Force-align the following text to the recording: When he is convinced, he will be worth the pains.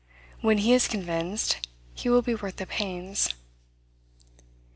When 0.41 0.57
he 0.57 0.73
is 0.73 0.87
convinced, 0.87 1.67
he 1.93 2.09
will 2.09 2.23
be 2.23 2.33
worth 2.33 2.55
the 2.55 2.65
pains. 2.65 3.35